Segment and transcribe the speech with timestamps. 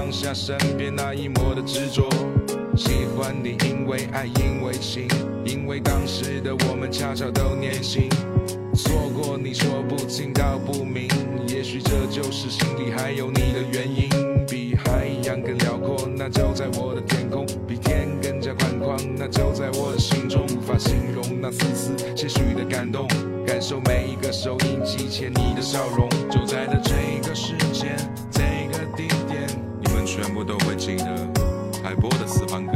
[0.00, 2.08] 放下身边那一抹的执着。
[2.74, 5.06] 喜欢你，因为爱，因为情，
[5.44, 8.08] 因为当时的我们恰巧都年轻。
[8.74, 11.06] 错过你说不清道不明，
[11.48, 14.08] 也许这就是心里还有你的原因。
[14.48, 20.46] 比海洋更辽阔，那就在我的天空；比天更加宽广，那就在我的心中。
[20.46, 23.06] 无法形容那丝丝些许的感动，
[23.46, 26.08] 感受每一个收音机前你的笑容。
[26.30, 27.52] 就在了这个时
[30.90, 31.14] 记得。
[31.82, 32.72] 海波的私房歌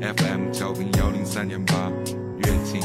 [0.00, 1.90] ，FM 调频幺零三点八，
[2.38, 2.80] 越听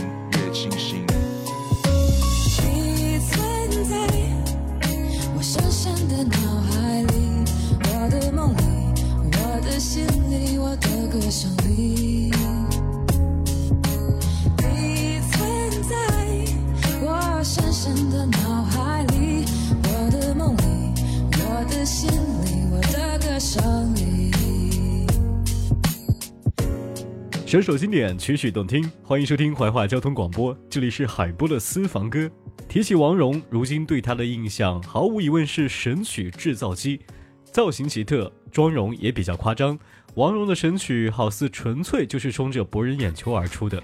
[27.54, 32.28] 首首经典，曲曲动听，欢迎收听怀化交通广播，这里是海波的私房歌。
[32.68, 37.00] 提起王蓉，如今对她的印象毫无疑问是神曲制造机，
[37.44, 39.78] 造型奇特，妆容也比较夸张。
[40.16, 43.80] 王蓉的神曲好似纯粹就是冲着博人眼球而出的。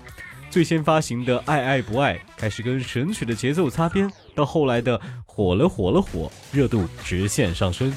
[0.50, 7.94] 最先发行的《爱爱不爱》开始跟神曲的节奏擦边，到后来的火了火了火，热度直线上升。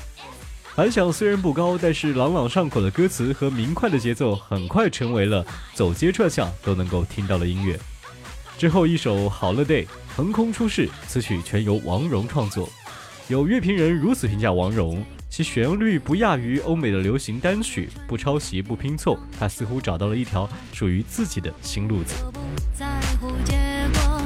[0.75, 5.45] 反响虽然不高，但是朗朗上口的歌词和明快的节奏，很快成为了
[5.75, 7.79] 走街串巷都能够听到的音乐。
[8.57, 9.85] 之后一首《好了 Day》
[10.17, 12.71] 横空出世，此曲全由王蓉创作。
[13.29, 22.15] 有乐评人如此评价王蓉：其旋律不亚于欧美的流行单曲，不抄袭不拼凑，她似乎找到了一条属于自己的新路子。
[22.33, 22.41] 不
[22.75, 22.87] 在
[23.21, 23.59] 乎结
[23.93, 24.23] 果，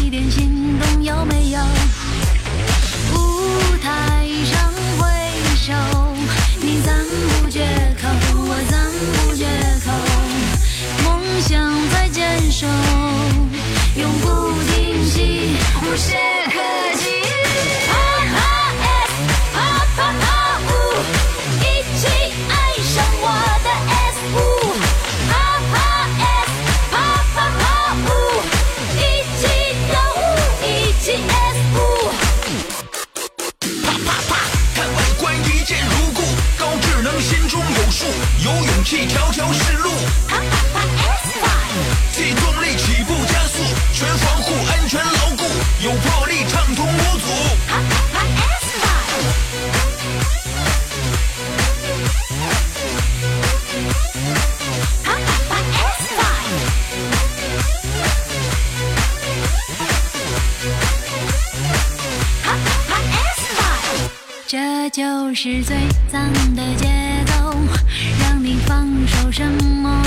[0.00, 1.58] 一点心动有没有？
[5.66, 5.72] 手，
[6.60, 7.04] 你赞
[7.42, 7.66] 不绝
[8.00, 8.06] 口，
[8.38, 9.44] 我赞不绝
[9.84, 9.90] 口。
[11.02, 12.68] 梦想在坚守，
[13.96, 16.14] 永不停息，无懈
[16.52, 16.60] 可
[16.96, 17.25] 击。
[65.46, 65.76] 是最
[66.10, 66.20] 脏
[66.56, 66.88] 的节
[67.26, 67.54] 奏，
[68.20, 70.02] 让你放手什么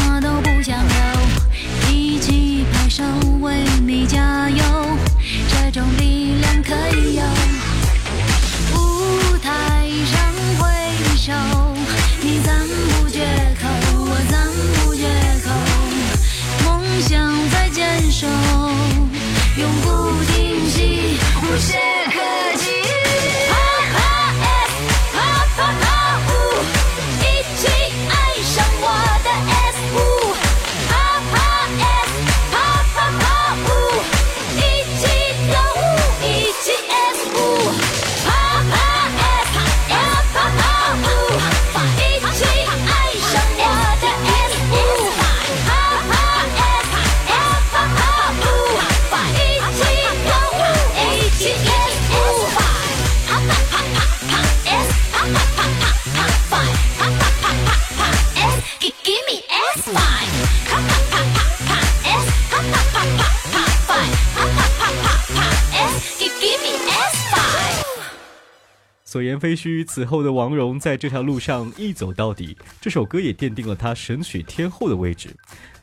[69.39, 75.29] 非虚，此后的王蓉在这条路上一走到底，这首歌也奠定了她神曲天后的位置。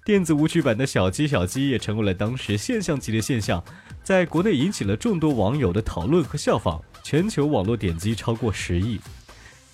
[0.05, 3.65] 电子舞曲版的小鸡小鸡也成为了当时现象级的现象，
[4.05, 9.01] 在国内引起了众多网友的讨论和效仿，全球网络点击超过十亿。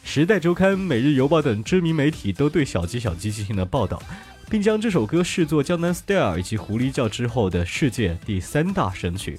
[0.04, 4.02] 时代周刊、每日邮报等知名媒体都对小鸡小鸡进行了报道，
[4.50, 9.38] 并将这首歌视作《江南 Style》以及《狐狸叫》之后的世界第三大神曲，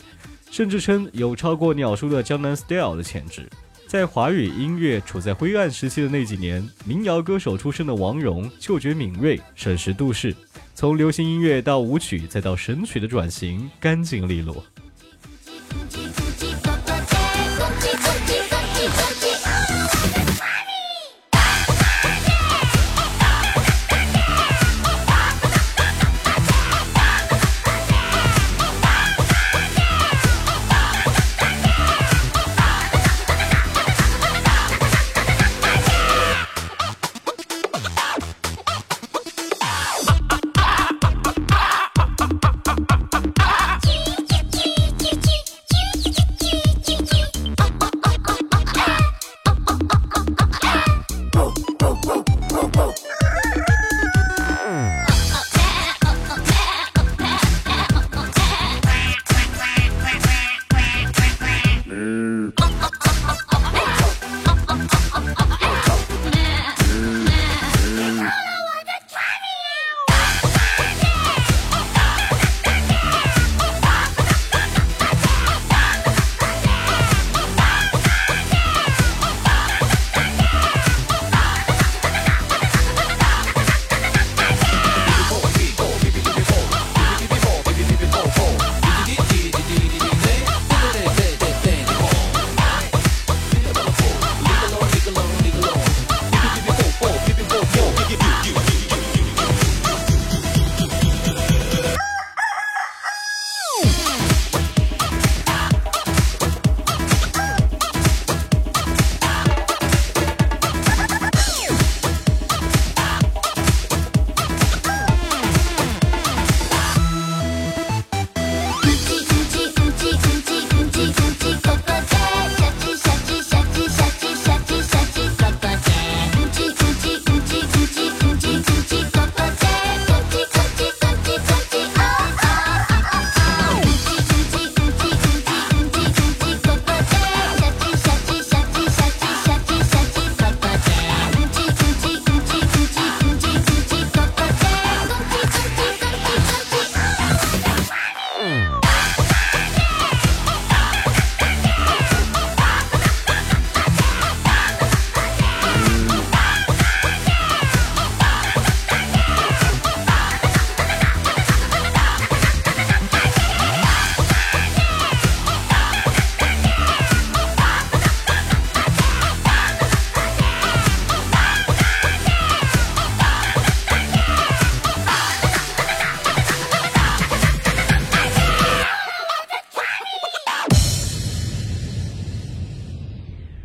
[0.51, 3.49] 甚至称有超过鸟叔的《江南 Style》的潜质。
[3.93, 10.35] 在华语音乐处在灰暗时期的那几年，民谣歌手出身的王蓉嗅觉敏锐，审时度势，
[10.73, 14.65] 从流行音乐到舞曲再到神曲的转型干净利落。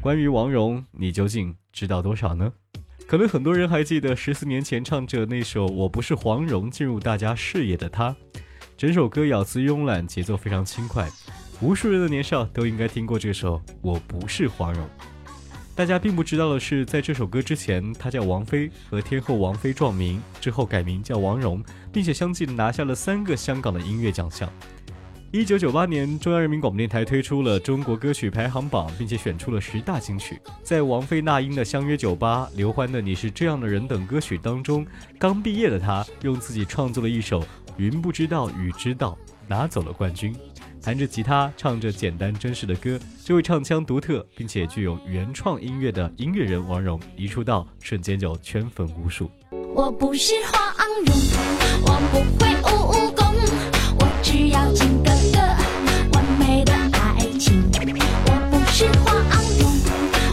[0.09, 2.51] 关于王蓉，你究竟知道多少呢？
[3.07, 8.17] 可能很多人还记得十四年前唱着那首《我不是黄蓉》进入大家视野的她。
[8.75, 11.07] 整首歌咬字慵懒，节奏非常轻快，
[11.61, 14.83] 无数人的年少都应该听过这首《我不是黄蓉》。
[15.75, 21.63] 大家并不知道的是，在这首歌之前，她叫王菲，和天后王菲撞名之后改名叫王蓉，
[21.93, 24.51] 并且相继拿下了三个香港的音乐奖项。
[25.31, 30.41] 一九九八年，中央人民广播电台推出了中国歌曲排行榜，并且选出了十大金曲。
[30.63, 34.87] 在王菲、那英的《相约九八》、刘欢的《你是这样的人》等歌曲当中，
[35.19, 37.43] 刚毕业的她用自己创作了一首
[37.77, 40.35] 《云不知道雨知道》，拿走了冠军。
[40.81, 49.31] 弹着吉他，唱着简单真实的歌，这位唱腔独特并且具有原创音乐的音乐人王蓉，一出道瞬间就圈粉无数。
[49.75, 51.15] 我不是黄蓉，
[51.83, 53.28] 我不会武功，
[54.31, 55.39] 只要金哥哥
[56.13, 57.65] 完美的爱情。
[58.27, 59.17] 我不是黄
[59.59, 59.73] 蓉，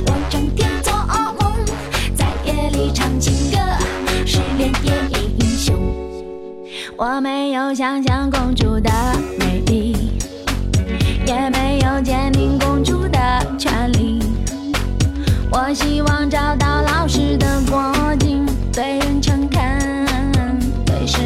[0.08, 1.66] 我整天做噩梦，
[2.14, 3.58] 在夜里唱情歌，
[4.25, 5.74] 失恋也英雄。
[6.98, 8.92] 我没有想象公主的
[9.40, 9.96] 美丽，
[11.25, 14.20] 也没有坚定公主的权利。
[15.50, 21.18] 我希望找到老实的国境，对人诚恳，对事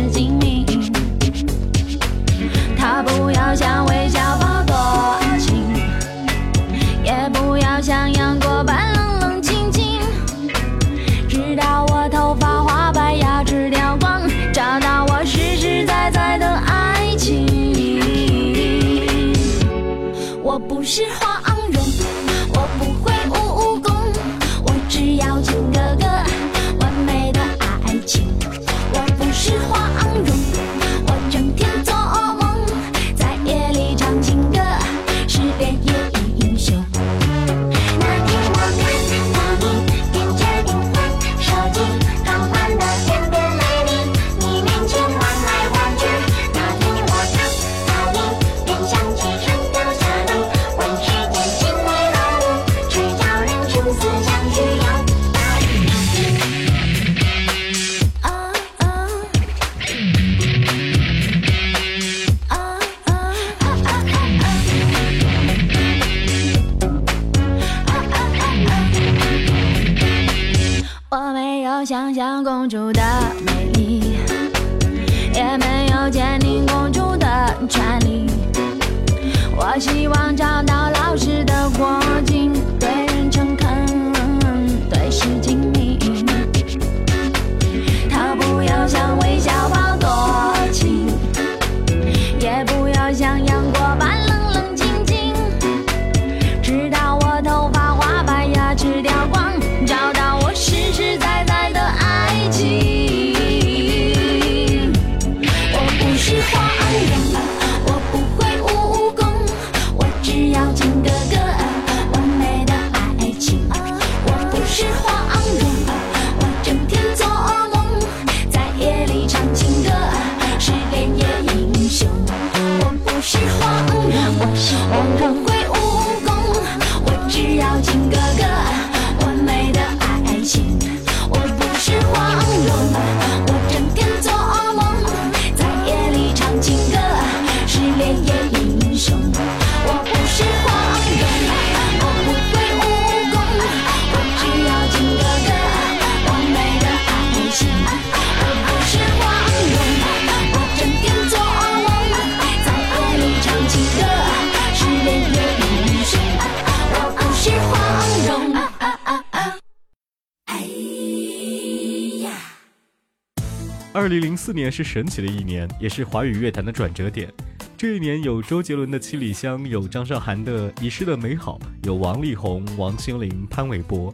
[164.09, 167.31] 二零零四年是神奇的一年也是华语乐坛的转折点。
[167.77, 174.11] 这一年有周杰伦的七里香有张韶涵的遗失的美好有王力宏王心凌潘玮柏。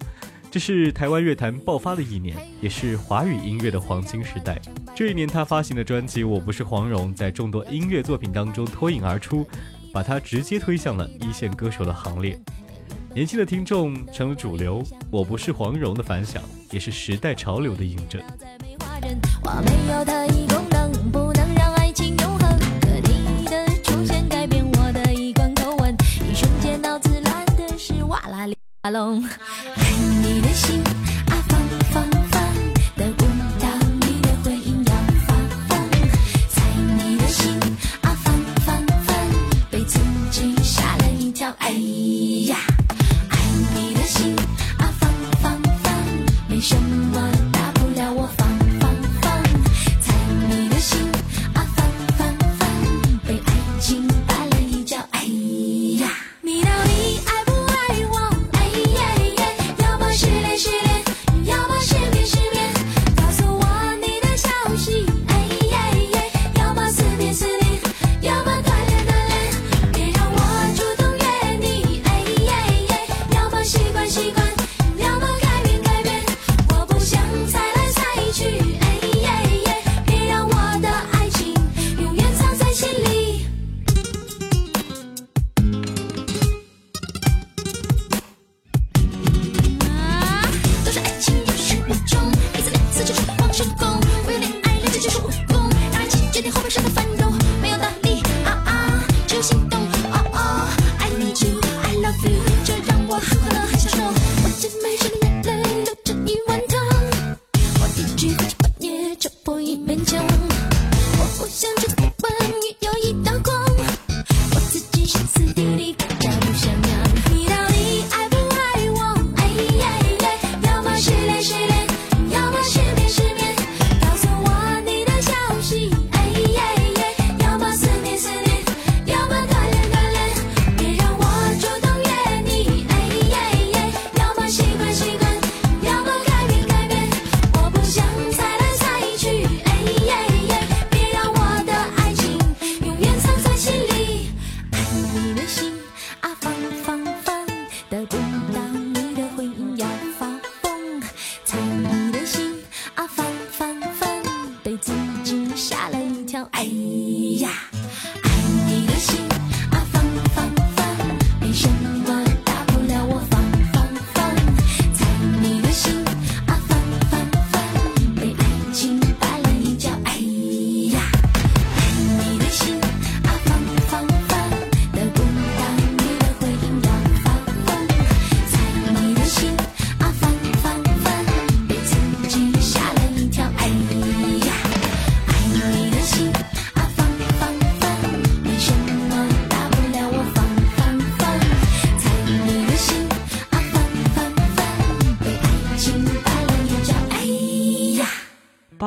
[0.51, 4.59] 这是台湾乐坛爆发的一年也是华语音乐的黄金时代。
[4.93, 9.47] 这一年他发行的专辑我不是黄蓉在众多音乐作品当中脱颖而出
[9.93, 12.37] 把它直接推向了一线歌手的行列。
[13.13, 18.21] 年轻的听众成了主流我不是黄蓉的反响也是时代潮流的印证
[19.47, 25.95] 我没有特异功能不能让爱情永恒可你的出现改变我的一贯口吻
[26.27, 29.23] 一瞬间脑子乱的是哇啦哩哇隆
[29.75, 29.91] 爱
[30.23, 30.84] 你的心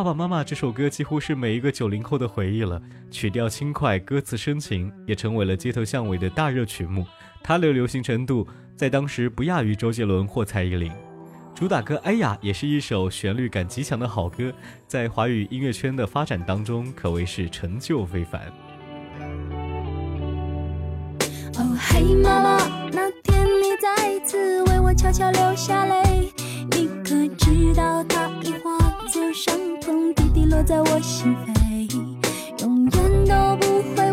[0.09, 7.07] 爸爸妈妈这首歌几乎是每一个九零后的回忆了，曲调轻快，歌词深情，也成为了街头巷尾的大热曲目。
[7.43, 10.91] 它的流行程度在当时不亚于周杰伦或蔡依林。
[11.55, 14.50] 主打歌《哎呀》也是一首旋律感极强的好歌，
[14.87, 18.50] 在华语音乐圈的发展当中可谓是成就非凡。
[21.59, 22.57] 哦嘿，妈妈，
[22.93, 26.33] 那天你再次为我悄悄流下泪，
[26.71, 31.91] 你可知道它已化作伤痛，滴滴落在我心扉，
[32.61, 34.08] 永远都不会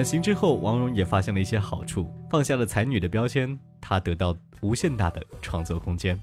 [0.00, 6.18] 转型之后，王蓉也发现了一些好处，放下了才女的标签，她得到无限大的创作空间。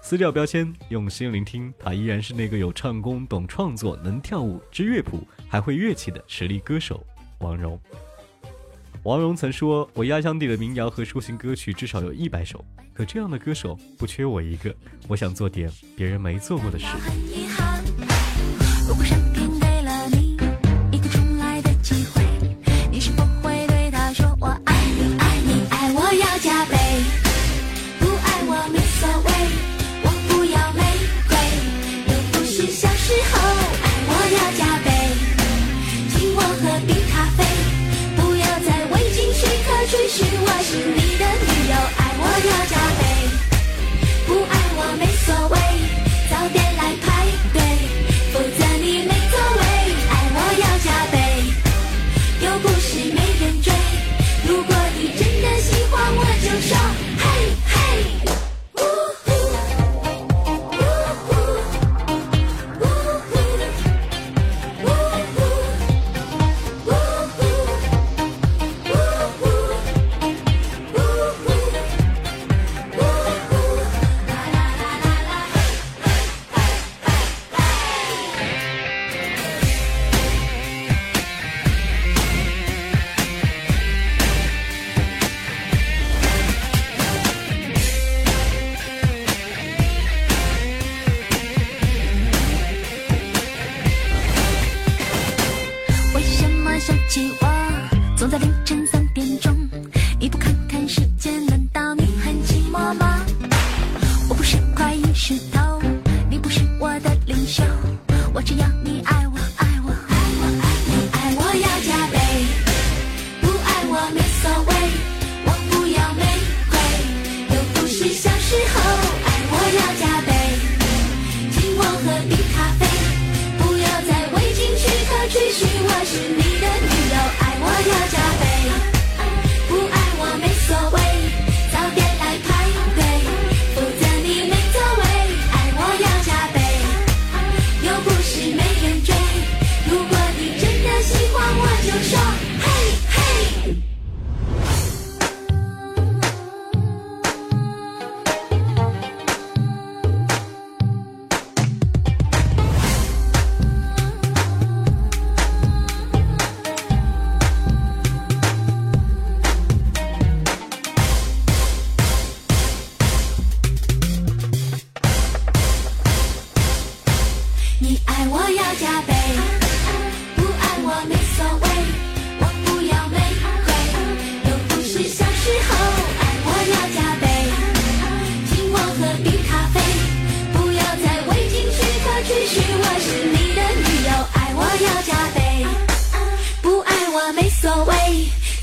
[0.00, 7.04] 撕掉标签，用心聆听，她依然是那个有唱功、懂创作、能跳舞、知乐谱，还会乐器的实力歌手
[7.40, 7.76] 王蓉。
[9.02, 14.72] 王蓉曾说：“我压箱底的民谣和抒情歌曲至少有一百首，可这样的歌手不缺我一个。
[15.08, 16.86] 我想做点别人没做过的事。”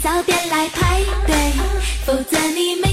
[0.01, 1.35] 早点来排队，
[2.05, 2.90] 否则你没